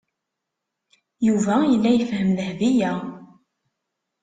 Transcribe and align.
Yuba 1.27 1.55
yella 1.71 1.91
yefhem 1.93 2.29
Dahbiya. 2.37 2.93